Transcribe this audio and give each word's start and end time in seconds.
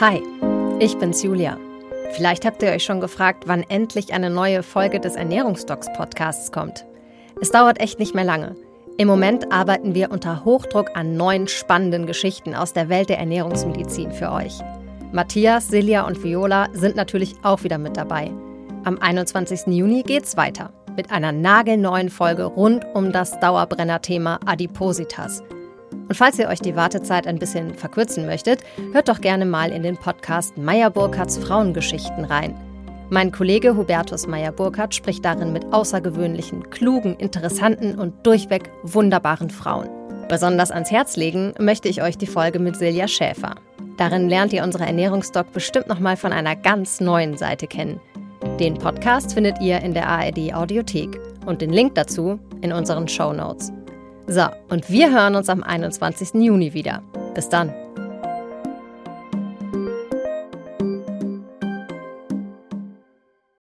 Hi, 0.00 0.20
ich 0.80 0.98
bin's 0.98 1.22
Julia. 1.22 1.56
Vielleicht 2.14 2.44
habt 2.44 2.60
ihr 2.64 2.70
euch 2.70 2.82
schon 2.82 3.00
gefragt, 3.00 3.44
wann 3.46 3.62
endlich 3.62 4.12
eine 4.12 4.28
neue 4.28 4.64
Folge 4.64 4.98
des 4.98 5.14
Ernährungsdocs 5.14 5.86
Podcasts 5.92 6.50
kommt. 6.50 6.84
Es 7.40 7.52
dauert 7.52 7.80
echt 7.80 8.00
nicht 8.00 8.12
mehr 8.12 8.24
lange. 8.24 8.56
Im 8.98 9.06
Moment 9.06 9.52
arbeiten 9.52 9.94
wir 9.94 10.10
unter 10.10 10.44
Hochdruck 10.44 10.90
an 10.96 11.16
neuen 11.16 11.46
spannenden 11.46 12.06
Geschichten 12.06 12.56
aus 12.56 12.72
der 12.72 12.88
Welt 12.88 13.08
der 13.08 13.20
Ernährungsmedizin 13.20 14.10
für 14.10 14.32
euch. 14.32 14.58
Matthias, 15.12 15.68
Silja 15.68 16.04
und 16.08 16.24
Viola 16.24 16.70
sind 16.72 16.96
natürlich 16.96 17.36
auch 17.44 17.62
wieder 17.62 17.78
mit 17.78 17.96
dabei. 17.96 18.32
Am 18.82 18.98
21. 18.98 19.68
Juni 19.68 20.02
geht's 20.02 20.36
weiter 20.36 20.72
mit 20.96 21.12
einer 21.12 21.30
nagelneuen 21.30 22.10
Folge 22.10 22.46
rund 22.46 22.84
um 22.94 23.12
das 23.12 23.38
Dauerbrenner-Thema 23.38 24.40
Adipositas. 24.44 25.44
Und 26.08 26.14
falls 26.14 26.38
ihr 26.38 26.48
euch 26.48 26.60
die 26.60 26.76
Wartezeit 26.76 27.26
ein 27.26 27.38
bisschen 27.38 27.74
verkürzen 27.74 28.26
möchtet, 28.26 28.60
hört 28.92 29.08
doch 29.08 29.20
gerne 29.20 29.46
mal 29.46 29.70
in 29.70 29.82
den 29.82 29.96
Podcast 29.96 30.56
Meyer-Burkhardts 30.58 31.38
Frauengeschichten 31.38 32.24
rein. 32.24 32.54
Mein 33.10 33.32
Kollege 33.32 33.76
Hubertus 33.76 34.26
Meyer-Burkhardt 34.26 34.94
spricht 34.94 35.24
darin 35.24 35.52
mit 35.52 35.72
außergewöhnlichen, 35.72 36.70
klugen, 36.70 37.16
interessanten 37.16 37.98
und 37.98 38.26
durchweg 38.26 38.70
wunderbaren 38.82 39.50
Frauen. 39.50 39.88
Besonders 40.28 40.70
ans 40.70 40.90
Herz 40.90 41.16
legen 41.16 41.54
möchte 41.58 41.88
ich 41.88 42.02
euch 42.02 42.16
die 42.16 42.26
Folge 42.26 42.58
mit 42.58 42.76
Silja 42.76 43.06
Schäfer. 43.06 43.56
Darin 43.98 44.28
lernt 44.28 44.52
ihr 44.52 44.64
unsere 44.64 44.84
Ernährungsdoc 44.84 45.52
bestimmt 45.52 45.88
nochmal 45.88 46.16
von 46.16 46.32
einer 46.32 46.56
ganz 46.56 47.00
neuen 47.00 47.36
Seite 47.36 47.66
kennen. 47.66 48.00
Den 48.58 48.74
Podcast 48.74 49.34
findet 49.34 49.60
ihr 49.60 49.80
in 49.80 49.94
der 49.94 50.08
ARD 50.08 50.54
Audiothek 50.54 51.20
und 51.46 51.60
den 51.60 51.70
Link 51.70 51.94
dazu 51.94 52.38
in 52.62 52.72
unseren 52.72 53.06
Show 53.06 53.32
Notes. 53.32 53.72
So, 54.26 54.46
und 54.68 54.90
wir 54.90 55.12
hören 55.12 55.34
uns 55.34 55.48
am 55.48 55.62
21. 55.62 56.34
Juni 56.34 56.72
wieder. 56.72 57.02
Bis 57.34 57.48
dann. 57.48 57.83